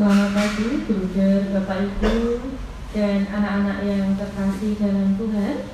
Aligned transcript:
Selamat 0.00 0.32
pagi, 0.32 0.80
Bruder, 0.88 1.52
Bapak 1.52 1.84
Ibu, 1.84 2.40
dan 2.96 3.20
anak-anak 3.20 3.84
yang 3.84 4.16
terkasih 4.16 4.72
dalam 4.80 5.12
Tuhan. 5.20 5.68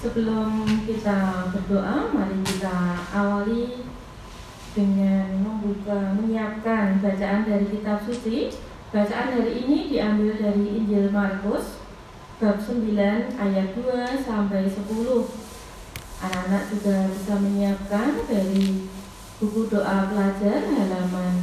Sebelum 0.00 0.64
kita 0.88 1.44
berdoa, 1.52 2.08
mari 2.08 2.40
kita 2.40 3.04
awali 3.12 3.84
dengan 4.72 5.44
membuka, 5.44 6.16
menyiapkan 6.16 7.04
bacaan 7.04 7.44
dari 7.44 7.68
kitab 7.68 8.00
suci. 8.00 8.48
Bacaan 8.96 9.36
hari 9.36 9.52
ini 9.60 9.92
diambil 9.92 10.40
dari 10.40 10.80
Injil 10.80 11.12
Markus 11.12 11.84
bab 12.40 12.56
9 12.56 12.96
ayat 13.36 13.76
2 13.76 14.24
sampai 14.24 14.72
10. 14.72 14.88
Anak-anak 16.16 16.64
juga 16.72 17.12
bisa 17.12 17.36
menyiapkan 17.36 18.24
dari 18.24 18.88
buku 19.36 19.68
doa 19.68 20.08
pelajar 20.08 20.64
halaman 20.64 21.39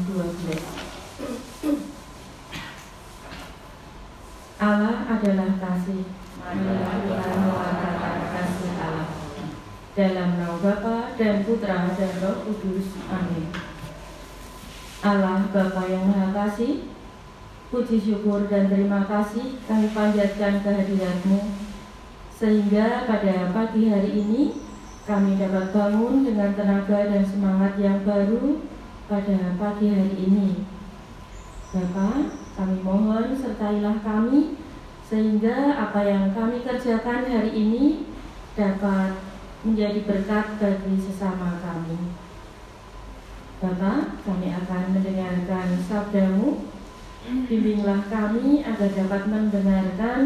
kasih. 5.88 6.04
Kasih 8.36 8.72
Allah. 8.76 9.08
Dalam 9.96 10.30
nama 10.38 10.60
Bapa 10.60 11.16
dan 11.16 11.48
Putra 11.48 11.88
dan 11.96 12.12
Roh 12.20 12.44
Kudus. 12.44 12.92
Amin. 13.08 13.48
Allah 15.00 15.48
Bapa 15.48 15.88
yang 15.88 16.12
Maha 16.12 16.36
Kasih, 16.36 16.92
puji 17.72 17.98
syukur 18.04 18.52
dan 18.52 18.68
terima 18.68 19.08
kasih 19.08 19.64
kami 19.64 19.88
panjatkan 19.96 20.60
kehadiratmu 20.60 21.40
sehingga 22.36 23.08
pada 23.08 23.50
pagi 23.56 23.90
hari 23.90 24.12
ini 24.12 24.42
kami 25.08 25.40
dapat 25.40 25.72
bangun 25.72 26.28
dengan 26.28 26.52
tenaga 26.54 27.00
dan 27.08 27.24
semangat 27.24 27.80
yang 27.80 28.04
baru 28.04 28.60
pada 29.08 29.56
pagi 29.56 29.88
hari 29.88 30.16
ini. 30.20 30.68
Bapak, 31.72 32.36
kami 32.60 32.78
mohon 32.84 33.32
sertailah 33.34 34.04
kami 34.04 34.67
sehingga 35.08 35.72
apa 35.88 36.04
yang 36.04 36.36
kami 36.36 36.68
kerjakan 36.68 37.24
hari 37.32 37.52
ini 37.56 38.12
dapat 38.60 39.16
menjadi 39.64 40.04
berkat 40.04 40.60
bagi 40.60 41.00
sesama 41.00 41.64
kami. 41.64 42.12
Bapak, 43.58 44.22
kami 44.28 44.54
akan 44.54 44.84
mendengarkan 44.94 45.80
sabdamu. 45.82 46.68
Bimbinglah 47.28 48.08
kami 48.08 48.64
agar 48.64 48.88
dapat 48.94 49.24
mendengarkan 49.28 50.22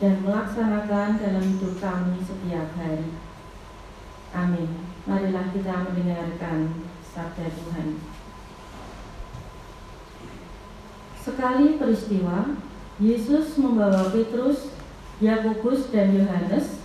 dan 0.00 0.14
melaksanakan 0.24 1.20
dalam 1.20 1.44
hidup 1.44 1.74
kami 1.80 2.16
setiap 2.20 2.68
hari. 2.80 3.12
Amin. 4.36 4.68
Marilah 5.04 5.52
kita 5.52 5.84
mendengarkan 5.84 6.88
sabda 7.00 7.48
Tuhan. 7.48 7.88
Sekali 11.20 11.76
peristiwa, 11.76 12.54
Yesus 12.96 13.60
membawa 13.60 14.08
Petrus, 14.08 14.72
Yakobus, 15.20 15.92
dan 15.92 16.16
Yohanes, 16.16 16.80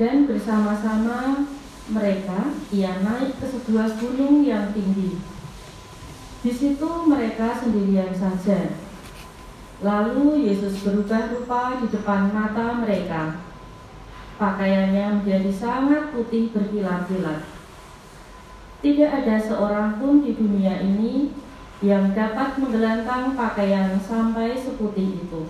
dan 0.00 0.24
bersama-sama 0.24 1.44
mereka 1.92 2.56
ia 2.72 2.96
naik 3.04 3.36
ke 3.36 3.46
sebuah 3.52 4.00
gunung 4.00 4.40
yang 4.40 4.72
tinggi. 4.72 5.20
Di 6.40 6.52
situ 6.52 6.88
mereka 7.04 7.60
sendirian 7.60 8.12
saja. 8.16 8.72
Lalu 9.84 10.48
Yesus 10.48 10.80
berubah 10.80 11.28
rupa 11.36 11.76
di 11.76 11.92
depan 11.92 12.32
mata 12.32 12.80
mereka. 12.80 13.36
Pakaiannya 14.40 15.20
menjadi 15.20 15.52
sangat 15.52 16.16
putih 16.16 16.48
berkilat-kilat. 16.56 17.44
Tidak 18.80 19.10
ada 19.12 19.36
seorang 19.40 20.00
pun 20.00 20.24
di 20.24 20.36
dunia 20.36 20.80
ini 20.80 21.32
yang 21.84 22.16
dapat 22.16 22.56
menggelantang 22.56 23.36
pakaian 23.36 24.00
sampai 24.00 24.56
seputih 24.56 25.20
itu. 25.20 25.44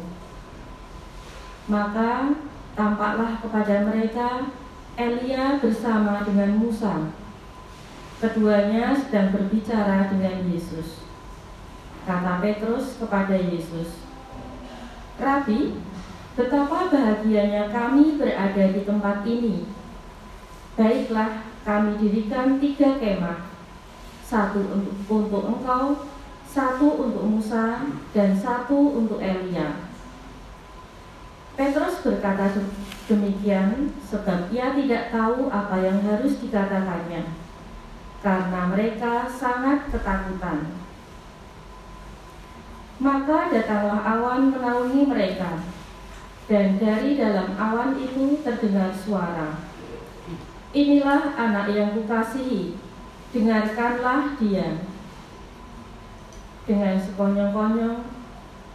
Maka 1.71 2.35
tampaklah 2.75 3.39
kepada 3.39 3.87
mereka 3.87 4.51
Elia 4.99 5.62
bersama 5.62 6.27
dengan 6.27 6.59
Musa. 6.59 7.15
Keduanya 8.19 8.99
sedang 8.99 9.31
berbicara 9.31 10.11
dengan 10.11 10.50
Yesus. 10.50 11.06
Kata 12.05 12.43
Petrus 12.43 13.00
kepada 13.00 13.33
Yesus, 13.33 13.97
Rabi, 15.17 15.81
betapa 16.37 16.93
bahagianya 16.93 17.73
kami 17.73 18.21
berada 18.21 18.65
di 18.75 18.83
tempat 18.84 19.25
ini. 19.25 19.65
Baiklah, 20.77 21.49
kami 21.65 21.97
dirikan 21.97 22.61
tiga 22.61 23.00
kemah, 23.00 23.49
satu 24.21 24.61
untuk, 24.69 24.94
untuk 25.09 25.43
engkau, 25.49 26.13
satu 26.54 27.10
untuk 27.10 27.26
Musa, 27.26 27.82
dan 28.15 28.31
satu 28.38 28.94
untuk 28.94 29.19
Elia. 29.19 29.91
Petrus 31.59 31.98
berkata 32.06 32.54
demikian 33.10 33.91
sebab 34.06 34.54
ia 34.54 34.70
tidak 34.78 35.10
tahu 35.10 35.50
apa 35.50 35.82
yang 35.82 35.98
harus 36.06 36.38
dikatakannya, 36.38 37.26
karena 38.22 38.60
mereka 38.70 39.26
sangat 39.26 39.91
ketakutan. 39.91 40.78
Maka 43.03 43.50
datanglah 43.50 44.06
awan 44.06 44.54
menaungi 44.54 45.10
mereka, 45.10 45.59
dan 46.47 46.78
dari 46.78 47.19
dalam 47.19 47.59
awan 47.59 47.98
itu 47.98 48.38
terdengar 48.47 48.94
suara. 48.94 49.59
Inilah 50.70 51.34
anak 51.34 51.66
yang 51.75 51.98
kukasihi, 51.98 52.78
dengarkanlah 53.34 54.38
dia. 54.38 54.94
Dengan 56.64 56.97
sekonyong-konyong, 56.97 58.08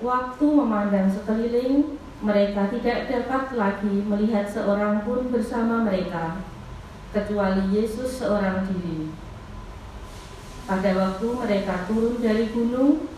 waktu 0.06 0.46
memandang 0.46 1.10
sekeliling, 1.10 1.98
mereka 2.22 2.70
tidak 2.70 3.10
dapat 3.10 3.58
lagi 3.58 4.06
melihat 4.06 4.46
seorang 4.46 5.02
pun 5.02 5.34
bersama 5.34 5.82
mereka, 5.88 6.38
kecuali 7.10 7.66
Yesus 7.74 8.22
seorang 8.22 8.68
diri. 8.70 9.10
Pada 10.70 10.92
waktu 10.94 11.28
mereka 11.34 11.90
turun 11.90 12.22
dari 12.22 12.54
gunung, 12.54 13.10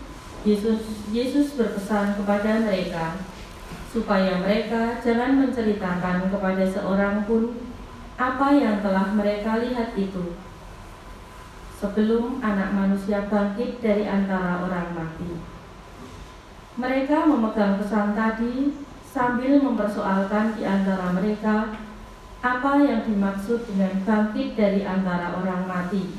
Yesus, 0.42 1.04
Yesus 1.12 1.54
berpesan 1.54 2.16
kepada 2.16 2.64
mereka 2.64 3.20
supaya 3.92 4.40
mereka 4.40 4.96
jangan 5.04 5.44
menceritakan 5.44 6.32
kepada 6.32 6.64
seorang 6.64 7.28
pun 7.28 7.60
apa 8.16 8.56
yang 8.56 8.80
telah 8.80 9.12
mereka 9.12 9.60
lihat 9.60 9.92
itu 10.00 10.32
sebelum 11.82 12.38
anak 12.38 12.70
manusia 12.70 13.26
bangkit 13.26 13.82
dari 13.82 14.06
antara 14.06 14.62
orang 14.62 14.94
mati. 14.94 15.34
Mereka 16.78 17.26
memegang 17.26 17.82
pesan 17.82 18.14
tadi 18.14 18.70
sambil 19.02 19.58
mempersoalkan 19.58 20.54
di 20.54 20.62
antara 20.62 21.10
mereka 21.10 21.74
apa 22.38 22.72
yang 22.86 23.02
dimaksud 23.02 23.66
dengan 23.66 23.98
bangkit 24.06 24.54
dari 24.54 24.86
antara 24.86 25.34
orang 25.34 25.66
mati. 25.66 26.14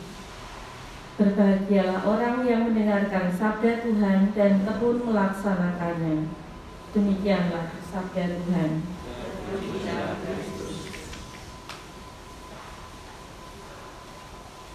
Berbahagialah 1.16 2.04
orang 2.04 2.44
yang 2.44 2.68
mendengarkan 2.68 3.32
sabda 3.32 3.88
Tuhan 3.88 4.36
dan 4.36 4.68
tekun 4.68 5.00
melaksanakannya. 5.08 6.28
Demikianlah 6.92 7.72
sabda 7.88 8.24
Tuhan. 8.36 8.72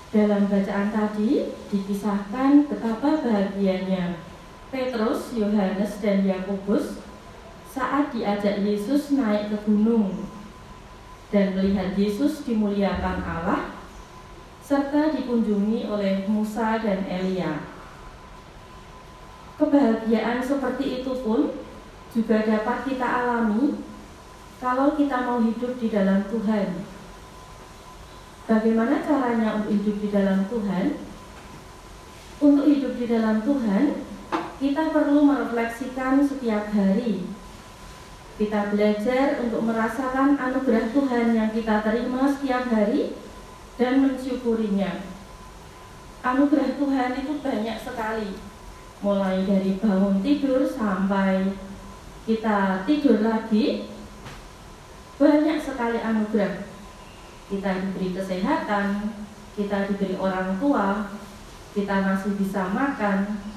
Dalam 0.09 0.49
bacaan 0.49 0.89
tadi 0.89 1.53
dikisahkan 1.69 2.65
betapa 2.65 3.21
bahagianya 3.21 4.17
Petrus, 4.73 5.37
Yohanes, 5.37 6.01
dan 6.01 6.25
Yakobus 6.25 7.05
saat 7.69 8.09
diajak 8.17 8.65
Yesus 8.65 9.13
naik 9.13 9.53
ke 9.53 9.59
gunung 9.69 10.25
dan 11.29 11.53
melihat 11.53 11.93
Yesus 11.93 12.41
dimuliakan 12.49 13.21
Allah 13.21 13.77
serta 14.65 15.13
dikunjungi 15.13 15.85
oleh 15.93 16.25
Musa 16.25 16.81
dan 16.81 17.05
Elia. 17.05 17.69
Kebahagiaan 19.61 20.41
seperti 20.41 21.05
itu 21.05 21.13
pun 21.21 21.53
juga 22.17 22.49
dapat 22.49 22.89
kita 22.89 23.05
alami 23.05 23.77
kalau 24.57 24.97
kita 24.97 25.29
mau 25.29 25.45
hidup 25.45 25.77
di 25.77 25.93
dalam 25.93 26.25
Tuhan 26.33 26.98
Bagaimana 28.49 29.05
caranya 29.05 29.61
untuk 29.61 29.77
hidup 29.77 29.97
di 30.01 30.09
dalam 30.09 30.49
Tuhan? 30.49 30.97
Untuk 32.41 32.65
hidup 32.65 32.97
di 32.97 33.05
dalam 33.05 33.45
Tuhan, 33.45 34.09
kita 34.57 34.89
perlu 34.89 35.21
merefleksikan 35.29 36.25
setiap 36.25 36.73
hari. 36.73 37.29
Kita 38.41 38.73
belajar 38.73 39.45
untuk 39.45 39.69
merasakan 39.69 40.41
anugerah 40.41 40.89
Tuhan 40.97 41.37
yang 41.37 41.53
kita 41.53 41.85
terima 41.85 42.25
setiap 42.33 42.73
hari 42.73 43.21
dan 43.77 44.01
mensyukurinya. 44.01 45.05
Anugerah 46.25 46.73
Tuhan 46.81 47.11
itu 47.21 47.33
banyak 47.45 47.77
sekali, 47.85 48.33
mulai 49.05 49.45
dari 49.45 49.77
bangun 49.77 50.25
tidur 50.25 50.65
sampai 50.65 51.53
kita 52.25 52.81
tidur 52.89 53.21
lagi. 53.21 53.93
Banyak 55.21 55.59
sekali 55.61 56.01
anugerah 56.01 56.78
kita 57.49 57.81
diberi 57.81 58.13
kesehatan, 58.13 59.17
kita 59.57 59.89
diberi 59.89 60.15
orang 60.21 60.61
tua, 60.61 61.09
kita 61.73 61.97
masih 62.05 62.37
bisa 62.37 62.69
makan. 62.71 63.49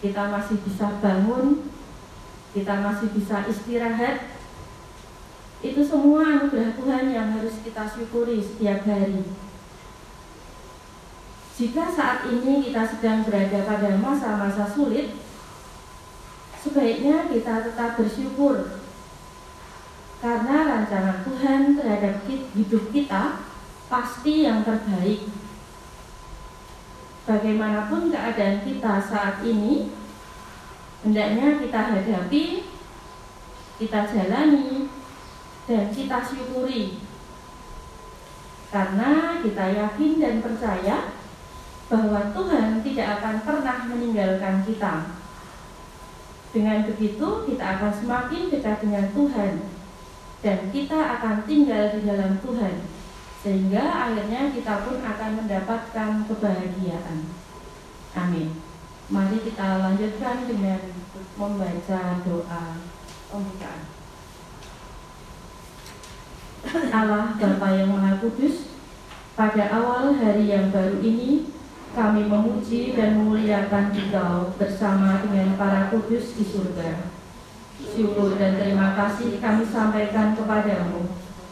kita 0.00 0.32
masih 0.32 0.56
bisa 0.64 0.96
bangun, 1.04 1.68
kita 2.56 2.72
masih 2.80 3.12
bisa 3.12 3.44
istirahat. 3.44 4.32
Itu 5.60 5.84
semua 5.84 6.24
anugerah 6.24 6.72
Tuhan 6.72 7.12
yang 7.12 7.36
harus 7.36 7.60
kita 7.60 7.84
syukuri 7.84 8.40
setiap 8.40 8.80
hari. 8.88 9.28
Jika 11.52 11.84
saat 11.92 12.24
ini 12.32 12.64
kita 12.64 12.88
sedang 12.88 13.28
berada 13.28 13.60
pada 13.68 13.92
masa-masa 14.00 14.64
sulit, 14.64 15.20
sebaiknya 16.56 17.28
kita 17.28 17.68
tetap 17.68 18.00
bersyukur 18.00 18.80
karena 20.24 20.56
rancangan 20.64 21.20
Tuhan 21.28 21.29
hidup 22.54 22.90
kita 22.90 23.46
pasti 23.90 24.46
yang 24.46 24.62
terbaik. 24.66 25.26
Bagaimanapun 27.26 28.10
keadaan 28.10 28.66
kita 28.66 28.98
saat 28.98 29.42
ini, 29.46 29.92
hendaknya 31.06 31.62
kita 31.62 31.80
hadapi, 31.94 32.66
kita 33.78 34.00
jalani, 34.10 34.90
dan 35.70 35.84
kita 35.94 36.18
syukuri. 36.26 36.98
Karena 38.70 39.42
kita 39.42 39.64
yakin 39.74 40.12
dan 40.18 40.34
percaya 40.42 41.14
bahwa 41.90 42.30
Tuhan 42.30 42.82
tidak 42.86 43.08
akan 43.18 43.36
pernah 43.42 43.78
meninggalkan 43.90 44.62
kita. 44.62 44.94
Dengan 46.50 46.82
begitu, 46.86 47.46
kita 47.46 47.64
akan 47.78 47.92
semakin 47.94 48.50
dekat 48.50 48.82
dengan 48.82 49.06
Tuhan, 49.14 49.79
dan 50.40 50.58
kita 50.72 51.20
akan 51.20 51.44
tinggal 51.44 51.92
di 51.92 52.00
dalam 52.08 52.40
Tuhan, 52.40 52.88
sehingga 53.44 53.84
akhirnya 53.84 54.52
kita 54.52 54.88
pun 54.88 55.04
akan 55.04 55.30
mendapatkan 55.44 56.10
kebahagiaan. 56.24 57.18
Amin. 58.16 58.56
Mari 59.10 59.42
kita 59.42 59.82
lanjutkan 59.82 60.46
dengan 60.46 60.80
membaca 61.34 62.02
doa 62.22 62.64
pembukaan. 63.28 63.82
Allah 66.92 67.34
Bapa 67.34 67.68
yang 67.72 67.90
Maha 67.90 68.20
Kudus, 68.20 68.76
pada 69.34 69.72
awal 69.72 70.14
hari 70.20 70.52
yang 70.52 70.68
baru 70.68 71.00
ini 71.00 71.48
kami 71.90 72.30
memuji 72.30 72.94
dan 72.94 73.18
memuliakan 73.18 73.90
Engkau 73.90 74.54
bersama 74.54 75.26
dengan 75.26 75.58
para 75.58 75.90
kudus 75.90 76.38
di 76.38 76.44
surga. 76.46 77.09
Syukur 77.80 78.36
dan 78.36 78.60
terima 78.60 78.92
kasih 78.92 79.40
kami 79.40 79.64
sampaikan 79.64 80.36
kepadamu 80.36 81.08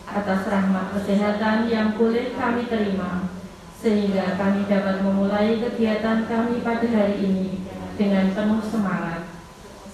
atas 0.08 0.40
rahmat 0.48 0.92
kesehatan 0.96 1.68
yang 1.68 1.96
boleh 1.96 2.32
kami 2.36 2.68
terima, 2.68 3.32
sehingga 3.80 4.36
kami 4.36 4.68
dapat 4.68 5.00
memulai 5.04 5.60
kegiatan 5.60 6.28
kami 6.28 6.60
pada 6.60 6.84
hari 6.88 7.16
ini 7.20 7.64
dengan 7.96 8.32
penuh 8.32 8.60
semangat. 8.64 9.28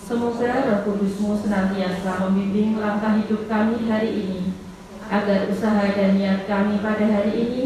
Semoga 0.05 0.69
roh 0.69 0.81
kudusmu 0.85 1.39
senantiasa 1.41 2.29
membimbing 2.29 2.77
langkah 2.77 3.17
hidup 3.17 3.49
kami 3.49 3.89
hari 3.89 4.11
ini, 4.13 4.43
agar 5.09 5.49
usaha 5.49 5.87
dan 5.97 6.21
niat 6.21 6.45
kami 6.45 6.83
pada 6.83 7.09
hari 7.09 7.33
ini 7.35 7.65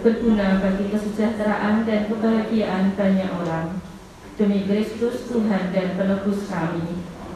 berguna 0.00 0.60
bagi 0.60 0.92
kesejahteraan 0.92 1.84
dan 1.88 2.08
kebahagiaan 2.08 2.96
banyak 2.96 3.30
orang. 3.32 3.80
Demi 4.40 4.64
Kristus 4.64 5.28
Tuhan 5.28 5.72
dan 5.72 6.00
penebus 6.00 6.48
kami. 6.48 7.04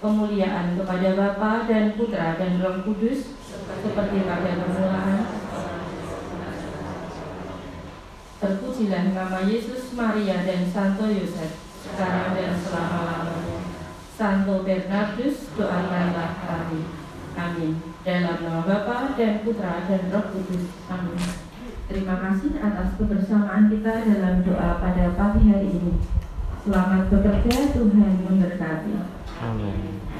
Kemuliaan 0.00 0.80
kepada 0.80 1.12
Bapa 1.12 1.68
dan 1.68 1.92
Putra 1.92 2.32
dan 2.40 2.56
Roh 2.64 2.80
Kudus, 2.88 3.36
seperti 3.84 4.24
pada 4.24 4.56
permulaan. 4.56 5.28
Terpujilah 8.40 9.12
nama 9.12 9.44
Yesus, 9.44 9.92
Maria, 9.92 10.40
dan 10.40 10.64
Santo 10.72 11.04
Yosef, 11.04 11.52
sekarang 11.84 12.32
dan 12.32 12.56
selama-lamanya. 12.56 13.60
Santo 14.16 14.64
Bernardus, 14.64 15.52
doakanlah 15.52 16.32
kami. 16.48 16.80
Amin. 17.36 17.84
Dalam 18.00 18.40
nama 18.40 18.64
Bapa 18.64 19.12
dan 19.20 19.44
Putra 19.44 19.84
dan 19.84 20.08
Roh 20.08 20.32
Kudus. 20.32 20.64
Amin. 20.88 21.20
Terima 21.92 22.16
kasih 22.24 22.56
atas 22.56 22.96
kebersamaan 22.96 23.68
kita 23.68 24.08
dalam 24.08 24.48
doa 24.48 24.80
pada 24.80 25.12
pagi 25.12 25.44
hari 25.44 25.76
ini. 25.76 26.00
Selamat 26.64 27.12
bekerja, 27.12 27.76
Tuhan 27.76 28.24
memberkati. 28.24 29.19
Amin. 29.42 30.19